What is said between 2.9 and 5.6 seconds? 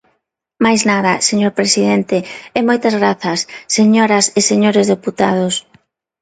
grazas, señoras e señores deputados.